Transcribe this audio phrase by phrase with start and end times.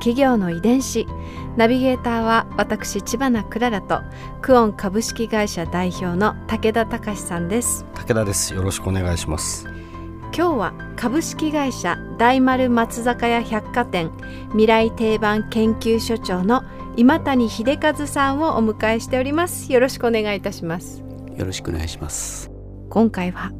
[0.00, 1.06] 企業の遺伝子。
[1.56, 4.00] ナビゲーターは私千葉なクララと
[4.42, 7.84] クオン株式会社代表の武田隆さんです。
[7.94, 8.52] 武田です。
[8.52, 9.66] よろしくお願いします。
[10.34, 14.10] 今日は株式会社大丸松坂屋百貨店
[14.50, 16.62] 未来定番研究所長の
[16.96, 19.72] 今谷秀和さんをお迎えしております。
[19.72, 21.04] よろしくお願いいたします。
[21.36, 22.50] よろしくお願いします。
[22.90, 23.52] 今回は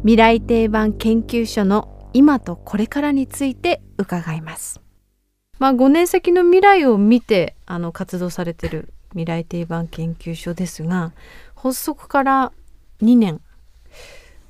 [0.00, 4.80] 未来定番研究所の今とこれからについて伺います
[5.62, 11.12] まあ5年先の未来を見てあの活動されている未来定番研究所ですが
[11.54, 12.52] 発足から
[13.00, 13.40] 2年。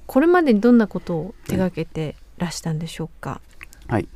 [0.06, 3.42] これまでにどんなことを手がけてらしたんでしょうか？
[3.88, 4.08] はい、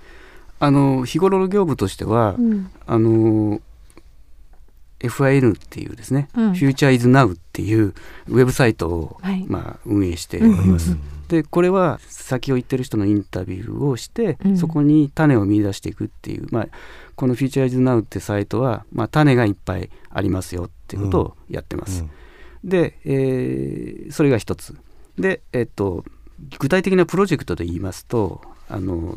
[0.58, 3.60] あの日頃の業務としては、うん、あの
[5.00, 6.54] FIN っていうですね、うん。
[6.54, 7.94] フューチャーイズナウっていう
[8.28, 9.44] ウェブサイトを、はい。
[9.46, 10.96] まあ、運営しております。
[11.28, 14.56] でこれは先を言ってる人のインタビューをして、うん。
[14.56, 16.68] そこに種を見出していくっていう、まあ、
[17.16, 22.04] このフューチャーイズナウってサイトは、まあ、種がいっぱいありますよっていうことをやってます。
[22.64, 24.76] で、えーそれが一つ。
[25.18, 26.04] で、えっと
[26.58, 29.16] 具体的なプロジェクトで言いますとあの、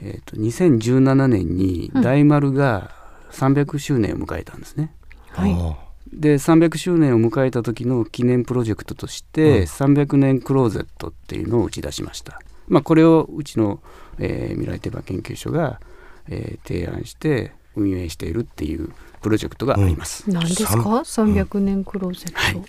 [0.00, 2.02] えっと2017年にうん。
[2.02, 2.90] 大丸が
[3.36, 4.92] 300周年を迎えたんですね。
[5.30, 5.52] はい。
[5.52, 5.76] あ
[6.12, 9.64] で300周年を迎えた時の記念プロジェクトとして、うん。
[9.64, 12.40] 300年クローゼットっていうのを打ち出しました。
[12.68, 13.80] まあ、これをうちの、
[14.18, 15.80] えー未来定番研究所が、
[16.28, 20.30] えー提案して運営しているっていうプロジェクトがあります。
[20.30, 22.62] 何ですか？300年クローゼット、はい。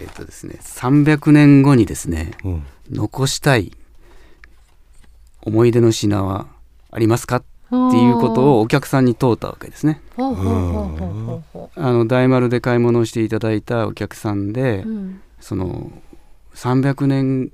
[0.00, 2.66] えっとですね、300年後にですねあうん。
[2.90, 3.72] 残したい
[5.42, 6.46] 思い出の品は
[6.90, 7.36] ありますか？
[7.36, 10.00] っていうことをお客さんに問うたわけですね。
[10.16, 15.20] ほうほうほうほうほうほあの大丸で買い物をしていただいたお客さんで、う、うん。
[15.40, 15.90] その
[16.54, 17.52] 300年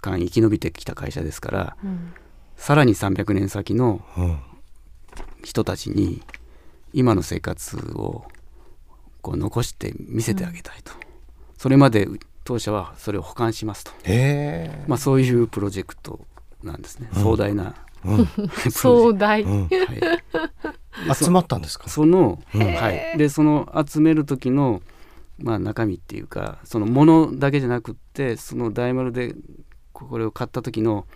[0.00, 2.12] 間生き延びてきた会社ですからうん。
[2.56, 4.38] さらに300年先のうん。
[5.42, 6.22] 人たちに
[6.92, 8.24] 今の生活を
[9.22, 10.92] こう残して見せてあげたいと、
[11.58, 12.08] それまで
[12.44, 14.84] 当社はそれを保管しますと、へえ。
[14.86, 16.20] まあ、そういうプロジェクト
[16.62, 17.72] なんですね、壮大なうん。
[17.72, 17.80] プロジェク
[18.70, 21.88] 壮大、集まったんですか？
[21.88, 22.60] その、うん。
[22.60, 24.82] はい、でその集める時の、
[25.38, 29.34] まあ、中身っていうかそのものだけじゃなくってその大丸で
[29.92, 31.06] これを買った時の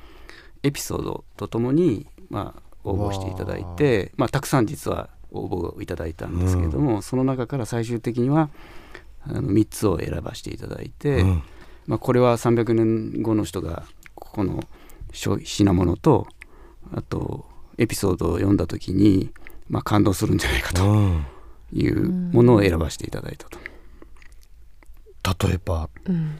[0.63, 8.51] エピソードとともに、まあ、応募していただいて、まあ、たくさん実は応募をいただいたんですけれども、その中から最終的には
[9.27, 11.43] あの3つを選ばせていただいて、うん。
[11.87, 13.85] まあ、これは300年後の人が
[14.15, 14.65] ここの
[15.13, 16.27] 商品物と
[16.93, 17.45] あと
[17.79, 19.33] エピソードを読んだ時に、
[19.69, 21.27] まあ、感動するんじゃないかとうん。
[21.73, 23.59] いうものを選ばせていただいたと。
[25.49, 26.39] 例えばうん。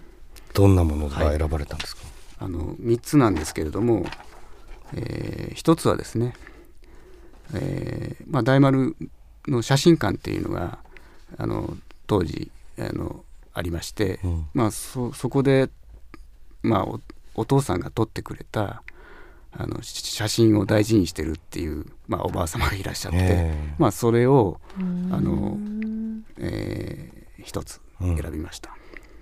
[0.53, 2.03] どんなものが選ばれたんですか？
[2.39, 4.07] あの3つなんですけれども、
[4.93, 6.35] え1つはですね、
[7.55, 8.95] えーまあ、大丸
[9.49, 10.79] の写真館っていうのが
[11.39, 11.77] あの
[12.07, 13.25] 当時あの
[13.55, 14.47] ありまして、うん。
[14.55, 15.71] まあ、そそこで、
[16.63, 17.01] まあ、お
[17.35, 18.83] お父さんが撮ってくれた
[19.57, 23.75] あのし写真を大事にしてるっていう、まあ、おばあ様がいらっしゃって、へえ。
[23.79, 25.09] まあ、それを、うん。
[25.13, 25.59] あの
[26.39, 28.17] えー一つうん。
[28.17, 28.71] 選びました。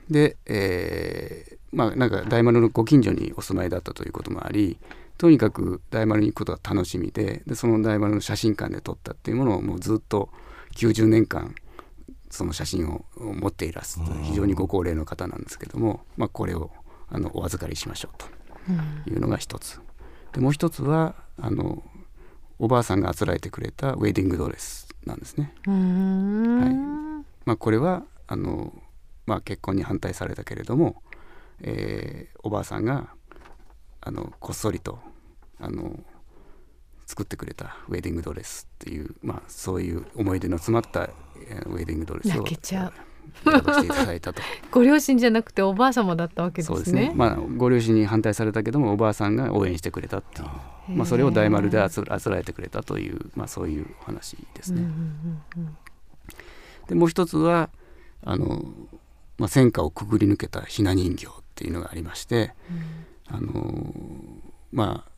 [0.09, 4.79] で、えーまあなんか大丸のご近所にお住まいだったということもあり
[5.19, 10.29] とにかく大丸に行くことが楽しみででその大丸の写真館で撮ったっていうものをもうずっと
[10.77, 11.55] 90年間
[12.31, 16.71] その写真を持っていらっしゃる非常にご高齢の方なんですけども、まあ、これを
[17.09, 18.17] あのお預かりしましょう
[19.07, 19.81] というのが一つ。
[20.33, 21.83] でもう一つはあの
[22.59, 25.53] おばあさんがあつらえてくれたウェディングドレスなんですね。
[25.67, 27.25] うん。
[27.45, 28.73] まあ、これはあの、
[29.27, 31.03] まあ、結婚に反対されたけれども、
[31.61, 33.09] えーおばあさんが
[34.01, 34.99] あのこっそりと
[35.61, 35.99] あの
[37.07, 41.11] 作ってくれたウェディングドレスっていう、まあ、そういう思い出の詰まった
[41.49, 42.43] えーウェディングドレスを。
[42.43, 42.93] 泣けちゃう
[43.45, 44.43] 選ばせていただいたと。
[44.71, 46.77] ご両親じゃなくておばあ様だったわけですね。
[46.77, 50.49] そうですね、まあ、ご両親に反対されたけどもおばあさんが応援してくれたっていう、
[50.97, 54.83] まあ、それを大丸であつあつらえてくれたという、まあ、そういうお話ですね。
[54.83, 54.93] うんうん
[55.57, 55.77] うん
[56.89, 57.71] でもう一つは
[58.25, 58.65] あの、
[59.39, 62.55] まあ、戦火をくぐり抜けたひな人形っていうのがありまして、
[63.29, 63.95] あの
[64.73, 65.11] まあ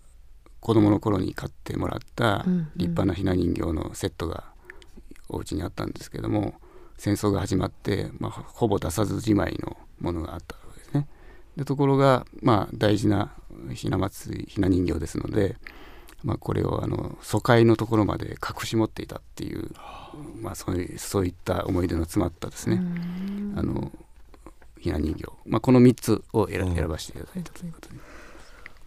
[0.61, 2.71] 子供の頃に買ってもらったうんうん。
[2.77, 4.45] 立派なひな人形のセットが
[5.29, 6.55] お家にあったんですけども
[6.97, 11.07] 戦争が始まって、まあ、ほぼ出さずじまいのものがあったわけですね。
[11.57, 13.33] でところが、まあ、大事な
[13.73, 15.57] ひな祭りひな人形ですので、
[16.23, 19.71] まあ、これをあの疎開のところまで隠し持っていたっていう、
[20.41, 22.81] まあ、そういうそういった思い出の詰まったですね、
[23.57, 23.93] あの
[24.79, 27.97] ひな人形、まあ、この3つを選,、ばせていただいたということで。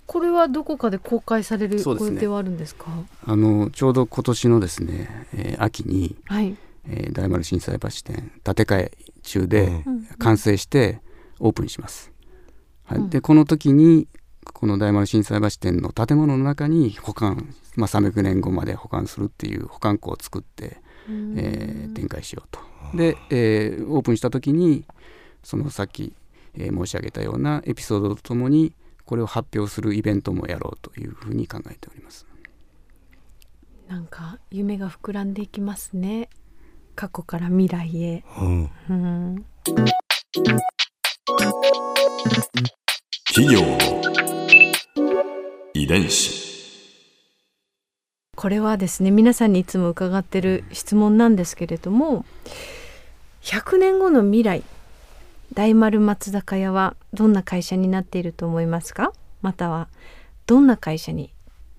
[0.05, 2.85] これはどこかで公開されるご予定はあるんですか？
[3.25, 6.55] あのちょうど今年のですね、えー秋に、はい、
[6.87, 8.91] えー大丸心斎橋店建て替え
[9.23, 10.05] 中でうん。
[10.19, 11.01] 完成して
[11.39, 12.11] オープンします。
[12.85, 12.99] はい。
[12.99, 13.09] うん。
[13.09, 14.07] でこの時に
[14.53, 22.59] この大丸心斎橋店の建物の中に保管、まあ、300年後まで保管するっていう保管庫を作って、えー展開しようと。
[22.97, 24.85] で、えーオープンした時に
[25.43, 26.13] そのさっき、
[26.55, 28.73] えー申し上げたようなエピソードとともに
[29.05, 32.25] これを発表するイベントもやろうというふうに考えております。
[33.87, 36.29] なんか夢が膨らんでいきますね
[36.99, 38.23] 過去から未来へ、
[43.27, 43.61] 企業。
[43.61, 43.77] の
[45.75, 46.47] 遺伝子。
[48.35, 52.25] これはですね皆さんにいつも伺ってる質問なんですけれども
[53.43, 54.63] 100年後の未来
[55.53, 59.13] 大丸松坂屋はどんな会社になっていると思いますか？
[59.43, 59.87] または
[60.47, 61.31] どんな会社に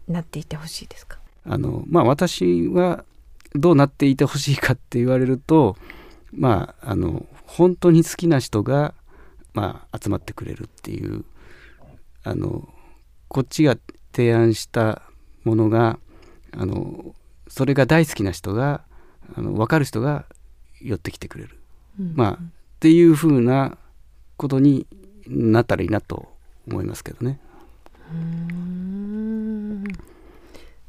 [0.06, 1.18] なっていてほしいですか？
[1.44, 3.04] あのまあ私は
[3.54, 5.76] どうなっていてほしいかって言われると
[6.32, 8.94] まああの本当に好きな人が、
[9.54, 11.24] まあ、集まってくれるっていう
[12.24, 12.68] あの
[13.28, 13.76] こっちが
[14.12, 15.02] 提案した
[15.44, 15.98] ものが
[16.52, 17.14] あの
[17.48, 18.82] それが大好きな人が
[19.34, 20.26] あの分かる人が
[20.80, 21.58] 寄ってきてくれる、
[21.98, 23.76] うんまあっていうふうな
[24.36, 24.86] ことに
[25.26, 26.28] なったらいいなと
[26.68, 27.40] 思いますけどね。
[28.12, 29.82] うーん。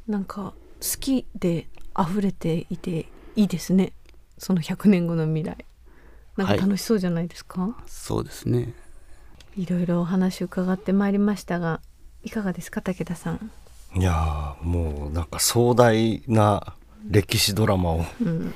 [0.08, 1.68] なんか好きで
[2.00, 3.94] 溢れていていいですね。
[4.38, 5.66] その100年後の未来。
[6.38, 6.62] なんかはい。
[6.62, 8.74] 楽しそうじゃないですか、そうですね。
[9.57, 11.81] い、ろいろお話伺ってまいりましたが
[12.24, 13.51] いかがですか武田さん、
[13.96, 16.75] いやーもうなんか壮大な
[17.10, 18.54] 歴史ドラマをうん、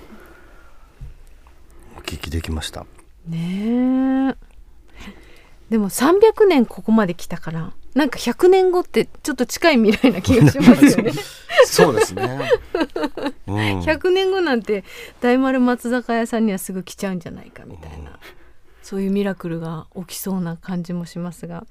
[1.97, 2.85] お聞きできました。
[3.27, 4.35] ねえ。
[5.69, 11.11] でも300年ここまで来たからなんか100年後ってちょっと近い未来な気がしますよね。
[11.65, 12.49] そうですね、
[13.47, 14.83] うん、 100年後なんて
[15.21, 18.17] 大丸松坂屋さんにはすぐ来ちゃうんじゃないかみたいな、
[18.81, 21.65] そういうミラクルが起きそうな感じもしますが。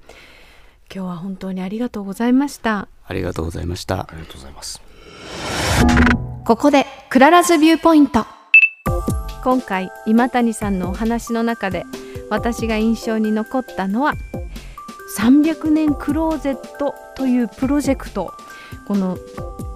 [0.93, 2.87] 今日は本当にありがとうございました。
[3.07, 4.01] ありがとうございました。
[4.01, 4.07] あ。
[4.11, 4.79] りがとうございます。
[6.45, 8.27] ここで Clara's Viewpoint。
[9.43, 11.83] 今回今谷さんのお話の中で
[12.29, 14.13] 私が印象に残ったのは
[15.17, 18.33] 300年クローゼットというプロジェクト
[18.87, 19.17] この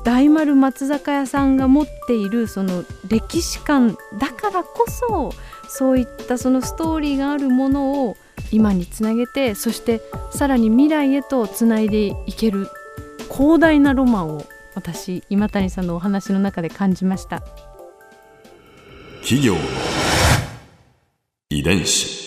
[0.04, 5.32] 大丸松坂屋さんが持っているその歴史観だからこそ
[5.68, 8.16] そういったそのストーリーがあるものを
[8.52, 10.02] 今につなげてそして
[10.32, 12.70] さらに未来へとつないでいける
[13.30, 14.46] 広大なロマンを
[14.76, 17.42] 私今谷さんのお話の中で感じました。
[19.22, 19.56] 企業
[21.50, 22.27] 遺伝子。